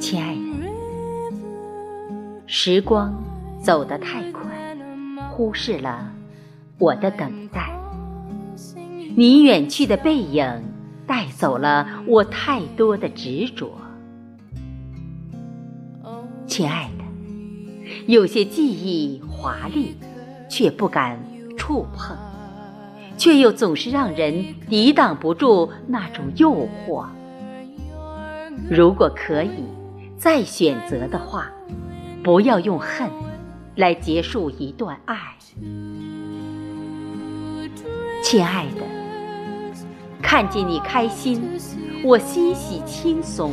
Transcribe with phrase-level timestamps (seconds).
[0.00, 0.40] 亲爱的，
[2.46, 3.12] 时光
[3.62, 4.42] 走得太快，
[5.30, 6.10] 忽视了
[6.78, 7.70] 我的等待。
[9.16, 10.62] 你远去的背影，
[11.06, 13.72] 带走了我太多的执着。
[16.46, 17.04] 亲爱的，
[18.06, 19.96] 有些记忆华丽，
[20.48, 21.18] 却不敢
[21.56, 22.16] 触碰，
[23.18, 27.06] 却又总是让人抵挡不住那种诱惑。
[28.70, 29.64] 如果可以
[30.16, 31.50] 再选择的话，
[32.22, 33.08] 不要用恨
[33.76, 35.16] 来结束一段爱，
[38.22, 38.82] 亲爱的。
[40.20, 41.42] 看见你开心，
[42.04, 43.52] 我欣喜轻松。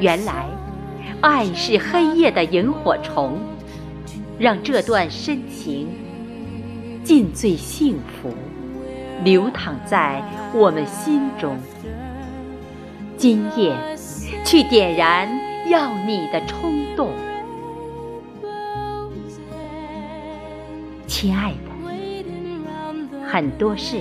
[0.00, 0.46] 原来，
[1.20, 3.38] 爱是黑夜的萤火虫，
[4.38, 5.88] 让这段深情
[7.04, 8.34] 尽最幸福，
[9.22, 10.22] 流淌在
[10.54, 11.56] 我们心中。
[13.16, 13.76] 今夜，
[14.48, 15.28] 去点燃
[15.68, 17.10] 要你的冲动，
[21.06, 21.58] 亲爱的，
[23.26, 23.98] 很多事。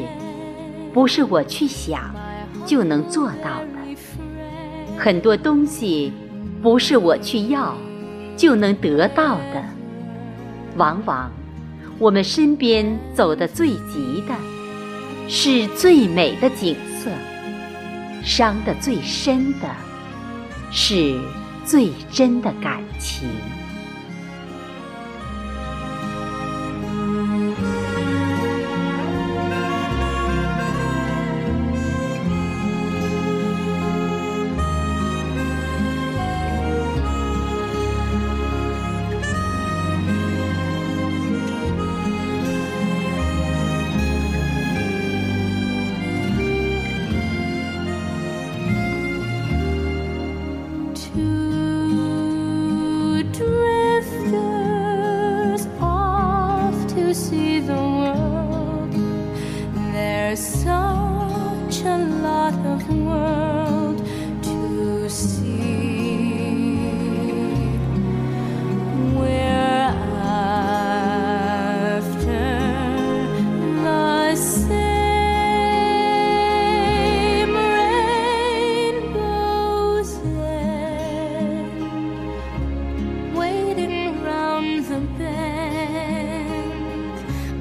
[0.94, 2.16] 不是我去想
[2.66, 3.98] 就能做到的，
[4.98, 6.14] 很多东西
[6.62, 7.76] 不是我去要
[8.38, 9.62] 就能得到的。
[10.78, 11.30] 往往
[12.00, 14.34] 我们身边走得最急的，
[15.28, 17.12] 是最美的景色；
[18.24, 19.68] 伤得最深的，
[20.72, 21.20] 是
[21.66, 23.30] 最真的感情。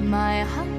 [0.07, 0.76] my heart.